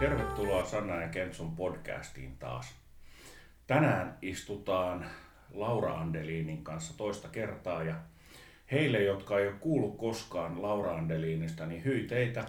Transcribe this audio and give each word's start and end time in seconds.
tervetuloa 0.00 0.66
Sanna 0.66 1.02
ja 1.02 1.08
Kentsun 1.08 1.56
podcastiin 1.56 2.36
taas. 2.38 2.66
Tänään 3.66 4.18
istutaan 4.22 5.06
Laura 5.54 5.94
Andelinin 5.94 6.64
kanssa 6.64 6.96
toista 6.96 7.28
kertaa 7.28 7.82
ja 7.82 7.94
heille, 8.72 9.02
jotka 9.02 9.38
ei 9.38 9.46
ole 9.46 9.56
kuullut 9.60 9.98
koskaan 9.98 10.62
Laura 10.62 10.96
Andelinista, 10.96 11.66
niin 11.66 11.84
hyi 11.84 12.06
teitä. 12.06 12.44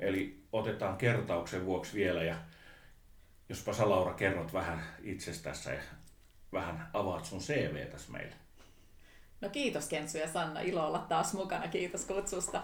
Eli 0.00 0.44
otetaan 0.52 0.96
kertauksen 0.96 1.66
vuoksi 1.66 1.94
vielä 1.94 2.22
ja 2.22 2.36
jospa 3.48 3.72
sä 3.72 3.90
Laura 3.90 4.14
kerrot 4.14 4.52
vähän 4.52 4.82
itsestäsi 5.02 5.70
ja 5.70 5.80
vähän 6.52 6.88
avaat 6.92 7.24
sun 7.24 7.40
CVtäsi 7.40 8.10
meille. 8.10 8.34
No 9.40 9.48
kiitos 9.48 9.88
Kensu 9.88 10.18
ja 10.18 10.28
Sanna, 10.28 10.60
ilo 10.60 10.86
olla 10.86 11.06
taas 11.08 11.34
mukana, 11.34 11.68
kiitos 11.68 12.04
kutsusta. 12.04 12.62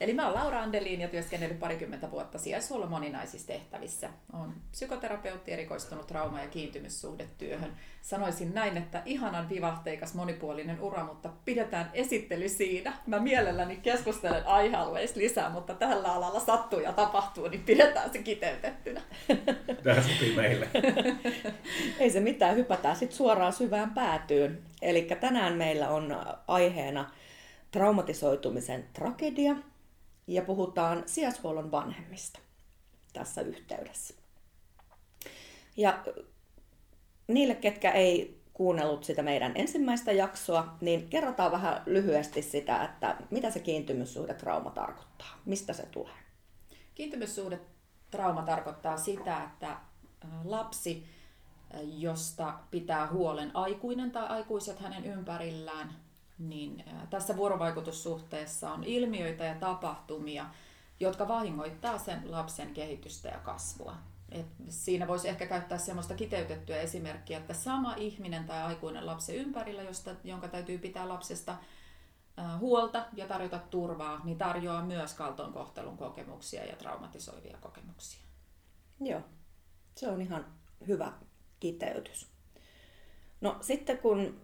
Eli 0.00 0.14
mä 0.14 0.26
oon 0.26 0.34
Laura 0.34 0.62
Andelin 0.62 1.00
ja 1.00 1.08
työskennellyt 1.08 1.60
parikymmentä 1.60 2.10
vuotta 2.10 2.38
sijaishuollon 2.38 2.90
moninaisissa 2.90 3.46
tehtävissä. 3.46 4.10
Olen 4.32 4.52
psykoterapeutti, 4.70 5.52
erikoistunut 5.52 6.06
trauma- 6.06 6.40
ja 6.40 6.48
kiintymyssuhdetyöhön. 6.48 7.76
Sanoisin 8.02 8.54
näin, 8.54 8.76
että 8.76 9.02
ihanan 9.04 9.48
vivahteikas 9.48 10.14
monipuolinen 10.14 10.80
ura, 10.80 11.04
mutta 11.04 11.30
pidetään 11.44 11.90
esittely 11.92 12.48
siinä. 12.48 12.92
Mä 13.06 13.18
mielelläni 13.18 13.76
keskustelen 13.76 14.46
aihealueista 14.46 15.20
lisää, 15.20 15.50
mutta 15.50 15.74
tällä 15.74 16.12
alalla 16.12 16.40
sattuu 16.40 16.80
ja 16.80 16.92
tapahtuu, 16.92 17.48
niin 17.48 17.62
pidetään 17.62 18.12
se 18.12 18.18
kiteytettynä. 18.18 19.00
Tämä 19.82 20.02
sopii 20.02 20.36
meille. 20.36 20.68
Ei 22.00 22.10
se 22.10 22.20
mitään, 22.20 22.56
hypätään 22.56 22.96
sitten 22.96 23.16
suoraan 23.16 23.52
syvään 23.52 23.94
päätyyn. 23.94 24.62
Eli 24.82 25.02
tänään 25.20 25.52
meillä 25.52 25.88
on 25.88 26.16
aiheena 26.48 27.10
traumatisoitumisen 27.70 28.84
tragedia– 28.92 29.56
ja 30.26 30.42
puhutaan 30.42 31.02
sijaishuollon 31.06 31.70
vanhemmista 31.70 32.38
tässä 33.12 33.40
yhteydessä. 33.40 34.14
Ja 35.76 36.04
niille, 37.28 37.54
ketkä 37.54 37.90
ei 37.90 38.40
kuunnellut 38.52 39.04
sitä 39.04 39.22
meidän 39.22 39.52
ensimmäistä 39.54 40.12
jaksoa, 40.12 40.76
niin 40.80 41.08
kerrotaan 41.08 41.52
vähän 41.52 41.82
lyhyesti 41.86 42.42
sitä, 42.42 42.84
että 42.84 43.16
mitä 43.30 43.50
se 43.50 43.60
kiintymyssuhdetrauma 43.60 44.70
tarkoittaa, 44.70 45.40
mistä 45.44 45.72
se 45.72 45.86
tulee. 45.86 46.14
Kiintymyssuhdetrauma 46.94 48.42
tarkoittaa 48.42 48.96
sitä, 48.96 49.44
että 49.44 49.76
lapsi, 50.44 51.06
josta 51.82 52.58
pitää 52.70 53.06
huolen 53.06 53.50
aikuinen 53.56 54.10
tai 54.10 54.26
aikuiset 54.28 54.80
hänen 54.80 55.04
ympärillään, 55.04 56.05
niin 56.38 56.84
tässä 57.10 57.36
vuorovaikutussuhteessa 57.36 58.72
on 58.72 58.84
ilmiöitä 58.84 59.44
ja 59.44 59.54
tapahtumia, 59.54 60.46
jotka 61.00 61.28
vahingoittaa 61.28 61.98
sen 61.98 62.30
lapsen 62.30 62.74
kehitystä 62.74 63.28
ja 63.28 63.38
kasvua. 63.38 63.96
Et 64.30 64.46
siinä 64.68 65.08
voisi 65.08 65.28
ehkä 65.28 65.46
käyttää 65.46 65.78
semmoista 65.78 66.14
kiteytettyä 66.14 66.76
esimerkkiä, 66.76 67.38
että 67.38 67.54
sama 67.54 67.94
ihminen 67.94 68.44
tai 68.44 68.62
aikuinen 68.62 69.06
lapsen 69.06 69.36
ympärillä, 69.36 69.82
josta, 69.82 70.10
jonka 70.24 70.48
täytyy 70.48 70.78
pitää 70.78 71.08
lapsesta 71.08 71.56
huolta 72.58 73.06
ja 73.12 73.26
tarjota 73.26 73.58
turvaa, 73.58 74.20
niin 74.24 74.38
tarjoaa 74.38 74.84
myös 74.84 75.14
kaltoinkohtelun 75.14 75.96
kokemuksia 75.96 76.64
ja 76.64 76.76
traumatisoivia 76.76 77.58
kokemuksia. 77.60 78.20
Joo, 79.00 79.20
se 79.94 80.08
on 80.08 80.20
ihan 80.20 80.46
hyvä 80.86 81.12
kiteytys. 81.60 82.28
No 83.40 83.56
sitten 83.60 83.98
kun 83.98 84.40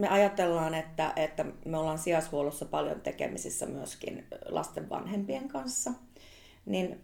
me 0.00 0.08
ajatellaan, 0.08 0.74
että, 0.74 1.12
että 1.16 1.44
me 1.64 1.78
ollaan 1.78 1.98
sijaishuollossa 1.98 2.64
paljon 2.64 3.00
tekemisissä 3.00 3.66
myöskin 3.66 4.26
lasten 4.48 4.88
vanhempien 4.90 5.48
kanssa, 5.48 5.92
niin 6.66 7.00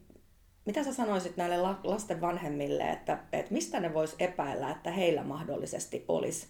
mitä 0.65 0.85
sä 0.85 0.95
sanoisit 0.95 1.37
näille 1.37 1.57
lasten 1.85 2.21
vanhemmille, 2.21 2.91
että, 2.91 3.19
että 3.33 3.55
mistä 3.55 3.81
ne 3.81 3.95
vois 3.95 4.17
epäillä, 4.19 4.71
että 4.71 4.91
heillä 4.91 5.25
mahdollisesti 5.25 6.05
olisi 6.09 6.47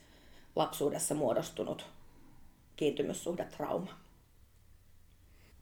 lapsuudessa 0.57 1.15
muodostunut 1.15 1.87
kiintymyssuhdetrauma? 2.77 3.91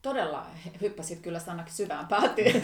Todella 0.02 0.46
hyppäsit 0.80 1.20
kyllä 1.20 1.38
sanakin 1.38 1.74
syvään 1.74 2.06
päätyyn. 2.06 2.62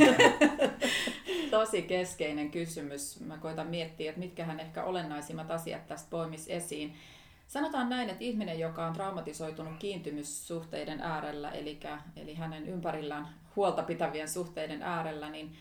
Tosi 1.51 1.83
keskeinen 1.83 2.51
kysymys. 2.51 3.21
Mä 3.21 3.39
koitan 3.39 3.67
miettiä, 3.67 4.11
että 4.11 4.21
mitkähän 4.21 4.61
ehkä 4.61 4.85
olennaisimmat 4.85 5.51
asiat 5.51 5.87
tästä 5.87 6.11
poimis 6.11 6.49
esiin. 6.49 6.97
Sanotaan 7.51 7.89
näin, 7.89 8.11
että 8.11 8.25
ihminen, 8.25 8.59
joka 8.59 8.87
on 8.87 8.93
traumatisoitunut 8.93 9.73
kiintymyssuhteiden 9.79 11.01
äärellä, 11.01 11.51
eli, 11.51 11.81
eli 12.17 12.35
hänen 12.35 12.69
ympärillään 12.69 13.29
huolta 13.57 13.83
pitävien 13.83 14.29
suhteiden 14.29 14.83
äärellä, 14.83 15.31
niin 15.31 15.53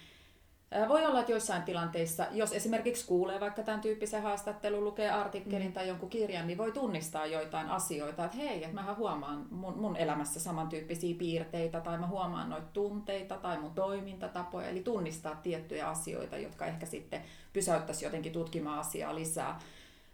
voi 0.89 1.05
olla, 1.05 1.19
että 1.19 1.31
joissain 1.31 1.63
tilanteissa, 1.63 2.27
jos 2.31 2.53
esimerkiksi 2.53 3.07
kuulee 3.07 3.39
vaikka 3.39 3.63
tämän 3.63 3.81
tyyppisen 3.81 4.21
haastattelun, 4.21 4.83
lukee 4.83 5.11
artikkelin 5.11 5.67
mm. 5.67 5.73
tai 5.73 5.87
jonkun 5.87 6.09
kirjan, 6.09 6.47
niin 6.47 6.57
voi 6.57 6.71
tunnistaa 6.71 7.25
joitain 7.25 7.67
asioita, 7.67 8.25
että 8.25 8.37
hei, 8.37 8.63
että 8.63 8.75
mä 8.75 8.95
huomaan 8.95 9.47
mun, 9.51 9.77
mun 9.77 9.95
elämässä 9.95 10.39
samantyyppisiä 10.39 11.15
piirteitä, 11.17 11.81
tai 11.81 11.97
mä 11.97 12.07
huomaan 12.07 12.49
noita 12.49 12.67
tunteita 12.73 13.37
tai 13.37 13.59
mun 13.59 13.73
toimintatapoja, 13.73 14.69
eli 14.69 14.83
tunnistaa 14.83 15.35
tiettyjä 15.35 15.87
asioita, 15.87 16.37
jotka 16.37 16.65
ehkä 16.65 16.85
sitten 16.85 17.21
pysäyttäisi 17.53 18.05
jotenkin 18.05 18.31
tutkimaan 18.31 18.79
asiaa 18.79 19.15
lisää. 19.15 19.59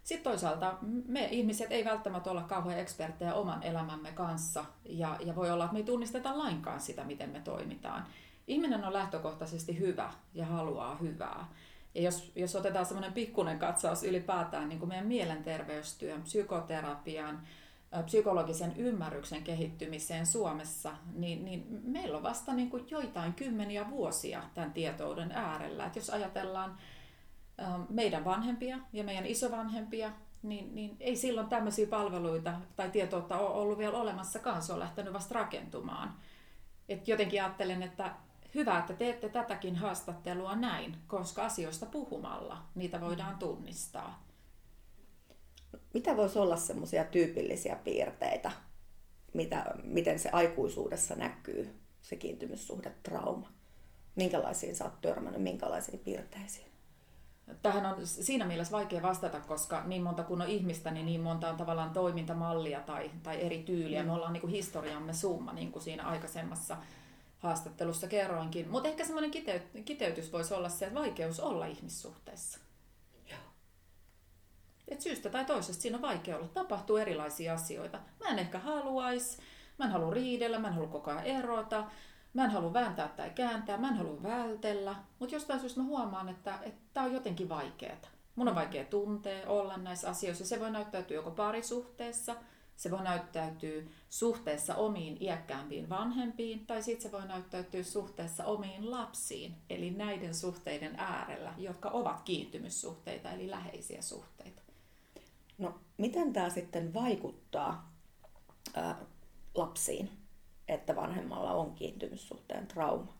Sitten 0.06 0.32
toisaalta 0.32 0.78
me 1.06 1.24
ihmiset 1.24 1.72
ei 1.72 1.84
välttämättä 1.84 2.30
olla 2.30 2.42
kauhean 2.42 2.80
eksperttejä 2.80 3.34
oman 3.34 3.62
elämämme 3.62 4.12
kanssa 4.12 4.64
ja, 4.84 5.16
ja 5.24 5.36
voi 5.36 5.50
olla, 5.50 5.64
että 5.64 5.72
me 5.72 5.78
ei 5.78 5.84
tunnisteta 5.84 6.38
lainkaan 6.38 6.80
sitä, 6.80 7.04
miten 7.04 7.30
me 7.30 7.40
toimitaan. 7.40 8.06
Ihminen 8.46 8.84
on 8.84 8.92
lähtökohtaisesti 8.92 9.78
hyvä 9.78 10.12
ja 10.34 10.46
haluaa 10.46 10.96
hyvää. 10.96 11.48
Ja 11.94 12.02
jos, 12.02 12.32
jos 12.36 12.56
otetaan 12.56 12.86
semmoinen 12.86 13.12
pikkuinen 13.12 13.58
katsaus 13.58 14.02
ylipäätään 14.02 14.68
niin 14.68 14.78
kuin 14.78 14.88
meidän 14.88 15.06
mielenterveystyön, 15.06 16.22
psykoterapian, 16.22 17.40
psykologisen 18.04 18.76
ymmärryksen 18.76 19.42
kehittymiseen 19.42 20.26
Suomessa, 20.26 20.92
niin, 21.14 21.44
niin 21.44 21.80
meillä 21.84 22.16
on 22.16 22.22
vasta 22.22 22.52
niin 22.52 22.70
kuin 22.70 22.86
joitain 22.90 23.34
kymmeniä 23.34 23.90
vuosia 23.90 24.42
tämän 24.54 24.72
tietouden 24.72 25.32
äärellä. 25.32 25.86
Et 25.86 25.96
jos 25.96 26.10
ajatellaan 26.10 26.78
meidän 27.88 28.24
vanhempia 28.24 28.78
ja 28.92 29.04
meidän 29.04 29.26
isovanhempia, 29.26 30.12
niin, 30.42 30.74
niin 30.74 30.96
ei 31.00 31.16
silloin 31.16 31.48
tämmöisiä 31.48 31.86
palveluita 31.86 32.52
tai 32.76 32.90
tietoutta 32.90 33.38
ole 33.38 33.54
ollut 33.54 33.78
vielä 33.78 33.98
olemassakaan, 33.98 34.62
se 34.62 34.72
on 34.72 34.80
lähtenyt 34.80 35.12
vasta 35.12 35.34
rakentumaan. 35.34 36.14
Et 36.88 37.08
jotenkin 37.08 37.42
ajattelen, 37.42 37.82
että 37.82 38.14
hyvä, 38.54 38.78
että 38.78 38.94
teette 38.94 39.28
tätäkin 39.28 39.76
haastattelua 39.76 40.56
näin, 40.56 40.96
koska 41.06 41.44
asioista 41.44 41.86
puhumalla 41.86 42.62
niitä 42.74 43.00
voidaan 43.00 43.38
tunnistaa. 43.38 44.26
Mitä 45.94 46.16
voisi 46.16 46.38
olla 46.38 46.56
semmoisia 46.56 47.04
tyypillisiä 47.04 47.76
piirteitä, 47.76 48.52
mitä, 49.34 49.64
miten 49.82 50.18
se 50.18 50.30
aikuisuudessa 50.32 51.14
näkyy, 51.14 51.80
se 52.02 52.16
kiintymyssuhde, 52.16 52.92
trauma? 53.02 53.52
Minkälaisiin 54.16 54.76
sä 54.76 54.84
oot 54.84 55.00
törmännyt, 55.00 55.42
minkälaisiin 55.42 55.98
piirteisiin? 55.98 56.65
Tähän 57.62 57.86
on 57.86 58.06
siinä 58.06 58.44
mielessä 58.44 58.72
vaikea 58.72 59.02
vastata, 59.02 59.40
koska 59.40 59.84
niin 59.84 60.02
monta 60.02 60.22
kun 60.22 60.42
on 60.42 60.48
ihmistä, 60.48 60.90
niin 60.90 61.06
niin 61.06 61.20
monta 61.20 61.50
on 61.50 61.56
tavallaan 61.56 61.90
toimintamallia 61.90 62.80
tai, 62.80 63.10
tai 63.22 63.42
eri 63.42 63.62
tyyliä. 63.62 64.02
Mm. 64.02 64.06
Me 64.06 64.12
ollaan 64.12 64.32
niin 64.32 64.40
kuin 64.40 64.50
historiamme 64.50 65.12
summa, 65.12 65.52
niin 65.52 65.72
kuin 65.72 65.82
siinä 65.82 66.04
aikaisemmassa 66.04 66.76
haastattelussa 67.38 68.06
kerroinkin. 68.06 68.68
Mutta 68.68 68.88
ehkä 68.88 69.04
semmoinen 69.04 69.30
kiteytys 69.84 70.32
voisi 70.32 70.54
olla 70.54 70.68
se, 70.68 70.86
että 70.86 71.00
vaikeus 71.00 71.40
olla 71.40 71.66
ihmissuhteessa. 71.66 72.58
Joo. 73.30 73.40
Et 74.88 75.00
syystä 75.00 75.30
tai 75.30 75.44
toisesta 75.44 75.82
siinä 75.82 75.96
on 75.96 76.02
vaikea 76.02 76.36
olla. 76.36 76.48
Tapahtuu 76.48 76.96
erilaisia 76.96 77.54
asioita. 77.54 77.98
Mä 78.20 78.30
en 78.30 78.38
ehkä 78.38 78.58
haluaisi, 78.58 79.38
mä 79.78 79.84
en 79.84 79.90
halua 79.90 80.14
riidellä, 80.14 80.58
mä 80.58 80.68
en 80.68 80.74
halua 80.74 80.88
koko 80.88 81.10
ajan 81.10 81.24
erota 81.24 81.84
Mä 82.36 82.44
en 82.44 82.50
halua 82.50 82.72
vääntää 82.72 83.08
tai 83.08 83.30
kääntää, 83.30 83.78
mä 83.78 83.88
en 83.88 83.96
halua 83.96 84.22
vältellä, 84.22 84.96
mutta 85.18 85.34
jostain 85.34 85.60
syystä 85.60 85.80
mä 85.80 85.86
huomaan, 85.86 86.28
että 86.28 86.58
tämä 86.94 87.06
on 87.06 87.12
jotenkin 87.12 87.48
vaikeaa. 87.48 87.96
Mun 88.34 88.48
on 88.48 88.54
vaikea 88.54 88.84
tuntea, 88.84 89.48
olla 89.48 89.76
näissä 89.76 90.08
asioissa. 90.08 90.46
Se 90.46 90.60
voi 90.60 90.70
näyttäytyä 90.70 91.14
joko 91.14 91.30
parisuhteessa, 91.30 92.36
se 92.76 92.90
voi 92.90 93.02
näyttäytyä 93.02 93.82
suhteessa 94.10 94.74
omiin 94.74 95.16
iäkkäämpiin 95.20 95.88
vanhempiin, 95.88 96.66
tai 96.66 96.82
sitten 96.82 97.02
se 97.02 97.12
voi 97.12 97.28
näyttäytyä 97.28 97.82
suhteessa 97.82 98.44
omiin 98.44 98.90
lapsiin, 98.90 99.54
eli 99.70 99.90
näiden 99.90 100.34
suhteiden 100.34 100.94
äärellä, 100.98 101.54
jotka 101.58 101.88
ovat 101.88 102.20
kiintymyssuhteita, 102.20 103.30
eli 103.30 103.50
läheisiä 103.50 104.02
suhteita. 104.02 104.62
No, 105.58 105.78
miten 105.96 106.32
tämä 106.32 106.50
sitten 106.50 106.94
vaikuttaa 106.94 107.92
ää, 108.74 108.96
lapsiin? 109.54 110.25
Että 110.68 110.96
vanhemmalla 110.96 111.52
on 111.52 111.74
kiintymyssuhteen 111.74 112.66
trauma. 112.66 113.12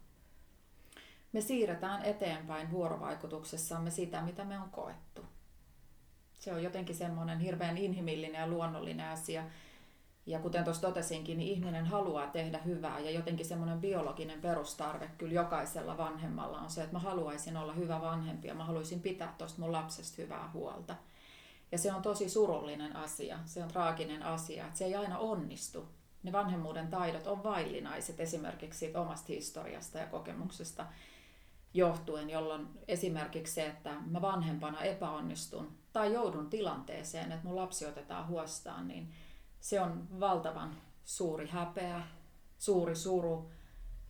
Me 1.32 1.40
siirretään 1.40 2.04
eteenpäin 2.04 2.70
vuorovaikutuksessamme 2.70 3.90
sitä, 3.90 4.22
mitä 4.22 4.44
me 4.44 4.58
on 4.58 4.70
koettu. 4.70 5.22
Se 6.34 6.52
on 6.52 6.62
jotenkin 6.62 6.94
semmoinen 6.94 7.38
hirveän 7.38 7.78
inhimillinen 7.78 8.40
ja 8.40 8.46
luonnollinen 8.46 9.08
asia. 9.08 9.44
Ja 10.26 10.38
kuten 10.38 10.64
tuossa 10.64 10.82
totesinkin, 10.82 11.38
niin 11.38 11.52
ihminen 11.52 11.86
haluaa 11.86 12.26
tehdä 12.26 12.58
hyvää 12.58 12.98
ja 12.98 13.10
jotenkin 13.10 13.46
semmoinen 13.46 13.80
biologinen 13.80 14.40
perustarve 14.40 15.10
kyllä 15.18 15.34
jokaisella 15.34 15.98
vanhemmalla 15.98 16.58
on 16.58 16.70
se, 16.70 16.80
että 16.80 16.92
mä 16.92 16.98
haluaisin 16.98 17.56
olla 17.56 17.72
hyvä 17.72 18.00
vanhempi 18.00 18.48
ja 18.48 18.54
mä 18.54 18.64
haluaisin 18.64 19.00
pitää 19.00 19.34
tuosta 19.38 19.60
mun 19.60 19.72
lapsesta 19.72 20.22
hyvää 20.22 20.50
huolta. 20.52 20.96
Ja 21.72 21.78
se 21.78 21.92
on 21.92 22.02
tosi 22.02 22.28
surullinen 22.28 22.96
asia, 22.96 23.38
se 23.44 23.62
on 23.62 23.68
traaginen 23.68 24.22
asia, 24.22 24.66
että 24.66 24.78
se 24.78 24.84
ei 24.84 24.94
aina 24.94 25.18
onnistu. 25.18 25.88
Ne 26.26 26.32
vanhemmuuden 26.32 26.88
taidot 26.88 27.26
on 27.26 27.42
vaillinaiset 27.42 28.20
esimerkiksi 28.20 28.78
siitä 28.78 29.00
omasta 29.00 29.26
historiasta 29.28 29.98
ja 29.98 30.06
kokemuksesta 30.06 30.86
johtuen, 31.74 32.30
jolloin 32.30 32.68
esimerkiksi 32.88 33.54
se, 33.54 33.66
että 33.66 33.94
mä 34.06 34.22
vanhempana 34.22 34.80
epäonnistun 34.80 35.78
tai 35.92 36.12
joudun 36.12 36.50
tilanteeseen, 36.50 37.32
että 37.32 37.46
mun 37.46 37.56
lapsi 37.56 37.86
otetaan 37.86 38.28
huostaan, 38.28 38.88
niin 38.88 39.12
se 39.60 39.80
on 39.80 40.20
valtavan 40.20 40.76
suuri 41.04 41.48
häpeä, 41.48 42.02
suuri 42.58 42.96
suru 42.96 43.50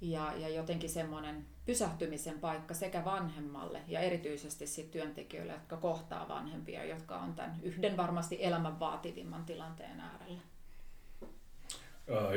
ja, 0.00 0.32
ja 0.36 0.48
jotenkin 0.48 0.90
semmoinen 0.90 1.46
pysähtymisen 1.66 2.40
paikka 2.40 2.74
sekä 2.74 3.04
vanhemmalle 3.04 3.82
ja 3.88 4.00
erityisesti 4.00 4.66
sit 4.66 4.90
työntekijöille, 4.90 5.52
jotka 5.52 5.76
kohtaa 5.76 6.28
vanhempia, 6.28 6.84
jotka 6.84 7.16
on 7.16 7.34
tämän 7.34 7.60
yhden 7.62 7.96
varmasti 7.96 8.38
elämän 8.40 8.80
vaativimman 8.80 9.44
tilanteen 9.44 10.00
äärellä. 10.00 10.55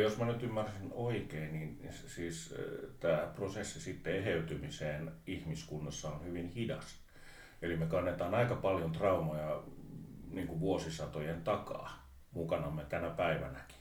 Jos 0.01 0.17
mä 0.17 0.25
nyt 0.25 0.43
ymmärsin 0.43 0.89
oikein, 0.93 1.53
niin 1.53 1.93
siis 2.07 2.55
tämä 2.99 3.31
prosessi 3.35 3.81
sitten 3.81 4.15
eheytymiseen 4.15 5.11
ihmiskunnassa 5.27 6.09
on 6.09 6.23
hyvin 6.25 6.47
hidas. 6.47 6.99
Eli 7.61 7.77
me 7.77 7.85
kannetaan 7.85 8.35
aika 8.35 8.55
paljon 8.55 8.91
traumoja 8.91 9.63
niin 10.29 10.47
kuin 10.47 10.59
vuosisatojen 10.59 11.43
takaa 11.43 12.09
mukanamme 12.31 12.85
tänä 12.85 13.09
päivänäkin. 13.09 13.77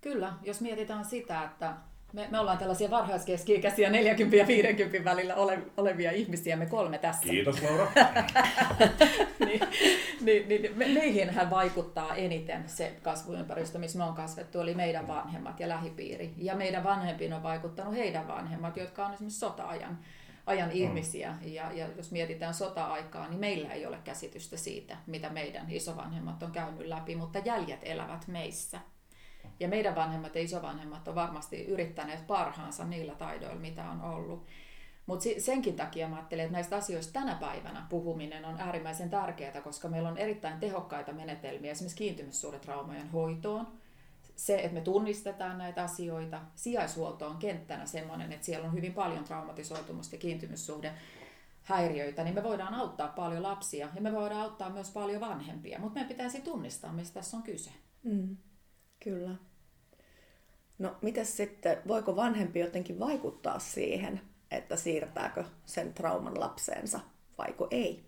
Kyllä, 0.00 0.32
jos 0.42 0.60
mietitään 0.60 1.04
sitä, 1.04 1.44
että 1.44 1.74
me, 2.12 2.28
me 2.30 2.38
ollaan 2.38 2.58
tällaisia 2.58 2.90
varhaiskeski-ikäisiä 2.90 3.90
40 3.90 4.36
ja 4.36 4.46
50 4.46 5.10
välillä 5.10 5.34
ole, 5.34 5.58
olevia 5.76 6.10
ihmisiä, 6.10 6.56
me 6.56 6.66
kolme 6.66 6.98
tässä. 6.98 7.22
Kiitos 7.22 7.62
Laura. 7.62 7.92
niin, 9.46 9.60
niin, 10.20 10.48
niin, 10.48 10.76
me, 10.76 10.88
meihinhän 10.88 11.50
vaikuttaa 11.50 12.14
eniten 12.14 12.64
se 12.66 12.92
kasvuympäristö, 13.02 13.78
missä 13.78 13.98
me 13.98 14.04
on 14.04 14.14
kasvettu, 14.14 14.60
eli 14.60 14.74
meidän 14.74 15.08
vanhemmat 15.08 15.60
ja 15.60 15.68
lähipiiri. 15.68 16.34
Ja 16.36 16.54
meidän 16.54 16.84
vanhempiin 16.84 17.32
on 17.32 17.42
vaikuttanut 17.42 17.94
heidän 17.94 18.28
vanhemmat, 18.28 18.76
jotka 18.76 19.06
on 19.06 19.14
esimerkiksi 19.14 19.38
sota-ajan 19.38 19.98
ajan 20.46 20.68
mm. 20.68 20.74
ihmisiä. 20.74 21.34
Ja, 21.42 21.72
ja 21.72 21.86
jos 21.96 22.10
mietitään 22.10 22.54
sota-aikaa, 22.54 23.28
niin 23.28 23.40
meillä 23.40 23.72
ei 23.72 23.86
ole 23.86 23.98
käsitystä 24.04 24.56
siitä, 24.56 24.96
mitä 25.06 25.30
meidän 25.30 25.70
isovanhemmat 25.70 26.42
on 26.42 26.52
käynyt 26.52 26.86
läpi, 26.86 27.16
mutta 27.16 27.38
jäljet 27.38 27.80
elävät 27.82 28.28
meissä. 28.28 28.80
Ja 29.60 29.68
meidän 29.68 29.94
vanhemmat 29.94 30.34
ja 30.34 30.40
isovanhemmat 30.40 31.08
on 31.08 31.14
varmasti 31.14 31.64
yrittäneet 31.64 32.26
parhaansa 32.26 32.84
niillä 32.84 33.14
taidoilla, 33.14 33.60
mitä 33.60 33.90
on 33.90 34.02
ollut. 34.02 34.46
Mutta 35.06 35.28
senkin 35.38 35.76
takia 35.76 36.08
mä 36.08 36.16
ajattelen, 36.16 36.44
että 36.44 36.52
näistä 36.52 36.76
asioista 36.76 37.12
tänä 37.12 37.34
päivänä 37.34 37.86
puhuminen 37.88 38.44
on 38.44 38.60
äärimmäisen 38.60 39.10
tärkeää, 39.10 39.60
koska 39.60 39.88
meillä 39.88 40.08
on 40.08 40.18
erittäin 40.18 40.60
tehokkaita 40.60 41.12
menetelmiä 41.12 41.70
esimerkiksi 41.70 41.98
kiintymyssuhdetraumojen 41.98 43.10
hoitoon. 43.10 43.66
Se, 44.36 44.58
että 44.58 44.74
me 44.74 44.80
tunnistetaan 44.80 45.58
näitä 45.58 45.82
asioita. 45.82 46.40
Sijaishuolto 46.54 47.26
on 47.26 47.36
kenttänä 47.36 47.86
sellainen, 47.86 48.32
että 48.32 48.46
siellä 48.46 48.68
on 48.68 48.74
hyvin 48.74 48.94
paljon 48.94 49.24
traumatisoitumusta 49.24 50.14
ja 50.14 50.20
kiintymyssuhde 50.20 50.92
häiriöitä, 51.62 52.24
niin 52.24 52.34
me 52.34 52.42
voidaan 52.42 52.74
auttaa 52.74 53.08
paljon 53.08 53.42
lapsia 53.42 53.88
ja 53.94 54.00
me 54.00 54.12
voidaan 54.12 54.40
auttaa 54.40 54.70
myös 54.70 54.90
paljon 54.90 55.20
vanhempia, 55.20 55.78
mutta 55.78 55.94
meidän 55.94 56.08
pitäisi 56.08 56.40
tunnistaa, 56.40 56.92
mistä 56.92 57.14
tässä 57.14 57.36
on 57.36 57.42
kyse. 57.42 57.70
Mm, 58.02 58.36
kyllä. 59.04 59.49
No, 60.80 60.96
miten 61.02 61.26
sitten, 61.26 61.78
voiko 61.88 62.16
vanhempi 62.16 62.60
jotenkin 62.60 62.98
vaikuttaa 62.98 63.58
siihen, 63.58 64.20
että 64.50 64.76
siirtääkö 64.76 65.44
sen 65.66 65.94
trauman 65.94 66.40
lapseensa 66.40 67.00
vaiko 67.38 67.68
ei? 67.70 68.04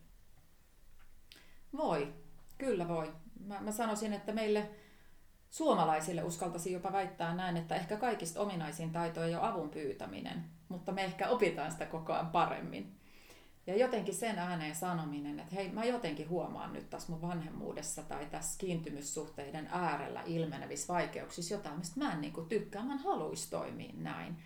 Voi, 1.76 2.14
kyllä 2.58 2.88
voi. 2.88 3.12
Mä, 3.46 3.60
mä 3.60 3.72
sanoisin, 3.72 4.12
että 4.12 4.32
meille 4.32 4.70
suomalaisille 5.50 6.22
uskaltaisin 6.22 6.72
jopa 6.72 6.92
väittää 6.92 7.34
näin, 7.34 7.56
että 7.56 7.74
ehkä 7.74 7.96
kaikista 7.96 8.40
ominaisin 8.40 8.90
taito 8.90 9.22
ei 9.24 9.34
ole 9.34 9.48
avun 9.48 9.70
pyytäminen, 9.70 10.44
mutta 10.68 10.92
me 10.92 11.04
ehkä 11.04 11.28
opitaan 11.28 11.72
sitä 11.72 11.86
koko 11.86 12.12
ajan 12.12 12.30
paremmin. 12.30 13.00
Ja 13.66 13.76
jotenkin 13.76 14.14
sen 14.14 14.38
ääneen 14.38 14.74
sanominen, 14.74 15.40
että 15.40 15.54
hei, 15.54 15.72
mä 15.72 15.84
jotenkin 15.84 16.28
huomaan 16.28 16.72
nyt 16.72 16.90
tässä 16.90 17.12
mun 17.12 17.22
vanhemmuudessa 17.22 18.02
tai 18.02 18.26
tässä 18.26 18.58
kiintymyssuhteiden 18.58 19.68
äärellä 19.72 20.22
ilmenevissä 20.26 20.92
vaikeuksissa 20.92 21.54
jotain, 21.54 21.78
mistä 21.78 22.00
mä 22.00 22.12
en 22.12 22.20
niin 22.20 22.32
kuin 22.32 22.48
tykkää, 22.48 22.82
mä 22.82 22.92
en 22.92 22.98
haluaisi 22.98 23.50
toimia 23.50 23.92
näin. 23.96 24.36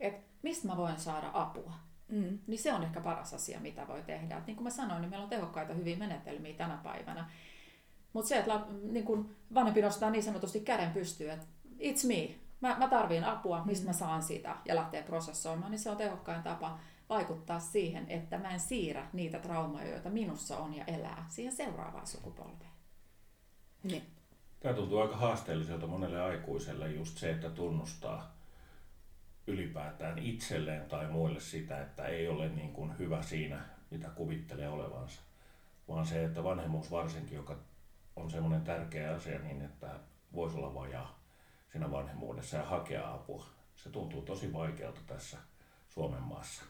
Että 0.00 0.22
mistä 0.42 0.68
mä 0.68 0.76
voin 0.76 1.00
saada 1.00 1.30
apua. 1.32 1.72
Mm. 2.08 2.38
Niin 2.46 2.58
se 2.58 2.72
on 2.72 2.82
ehkä 2.82 3.00
paras 3.00 3.34
asia, 3.34 3.60
mitä 3.60 3.88
voi 3.88 4.02
tehdä. 4.02 4.36
Et 4.36 4.46
niin 4.46 4.56
kuin 4.56 4.64
mä 4.64 4.70
sanoin, 4.70 5.00
niin 5.00 5.10
meillä 5.10 5.24
on 5.24 5.30
tehokkaita 5.30 5.74
hyviä 5.74 5.96
menetelmiä 5.96 6.54
tänä 6.54 6.76
päivänä. 6.82 7.30
Mutta 8.12 8.28
se, 8.28 8.38
että 8.38 8.60
niin 8.82 9.04
kun 9.04 9.30
vanhempi 9.54 9.82
nostaa 9.82 10.10
niin 10.10 10.22
sanotusti 10.22 10.60
käden 10.60 10.90
pystyyn, 10.90 11.30
että 11.30 11.46
it's 11.78 12.06
me, 12.06 12.34
mä, 12.60 12.76
mä 12.78 12.88
tarviin 12.88 13.24
apua, 13.24 13.64
mistä 13.64 13.84
mm. 13.84 13.88
mä 13.88 13.92
saan 13.92 14.22
sitä 14.22 14.56
ja 14.64 14.74
lähtee 14.74 15.02
prosessoimaan, 15.02 15.70
niin 15.70 15.78
se 15.78 15.90
on 15.90 15.96
tehokkain 15.96 16.42
tapa 16.42 16.78
vaikuttaa 17.14 17.60
siihen, 17.60 18.10
että 18.10 18.38
mä 18.38 18.50
en 18.50 18.60
siirrä 18.60 19.06
niitä 19.12 19.38
traumaja, 19.38 19.90
joita 19.90 20.10
minussa 20.10 20.58
on 20.58 20.74
ja 20.74 20.84
elää, 20.84 21.26
siihen 21.28 21.56
seuraavaan 21.56 22.06
sukupolveen. 22.06 22.70
Niin. 23.82 24.02
Tämä 24.60 24.74
tuntuu 24.74 24.98
aika 24.98 25.16
haasteelliselta 25.16 25.86
monelle 25.86 26.22
aikuiselle 26.22 26.90
just 26.90 27.18
se, 27.18 27.30
että 27.30 27.50
tunnustaa 27.50 28.36
ylipäätään 29.46 30.18
itselleen 30.18 30.88
tai 30.88 31.10
muille 31.10 31.40
sitä, 31.40 31.82
että 31.82 32.04
ei 32.04 32.28
ole 32.28 32.48
niin 32.48 32.72
kuin 32.72 32.98
hyvä 32.98 33.22
siinä, 33.22 33.64
mitä 33.90 34.08
kuvittelee 34.08 34.68
olevansa. 34.68 35.20
Vaan 35.88 36.06
se, 36.06 36.24
että 36.24 36.44
vanhemmuus 36.44 36.90
varsinkin, 36.90 37.36
joka 37.36 37.56
on 38.16 38.30
semmoinen 38.30 38.62
tärkeä 38.62 39.14
asia, 39.14 39.38
niin 39.38 39.62
että 39.62 39.90
voisi 40.34 40.56
olla 40.56 40.74
vajaa 40.74 41.18
siinä 41.72 41.90
vanhemmuudessa 41.90 42.56
ja 42.56 42.64
hakea 42.64 43.14
apua. 43.14 43.46
Se 43.76 43.90
tuntuu 43.90 44.22
tosi 44.22 44.52
vaikealta 44.52 45.00
tässä 45.06 45.38
Suomen 45.88 46.22
maassa. 46.22 46.64